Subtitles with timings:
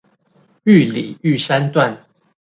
[0.63, 2.03] 玉里玉山段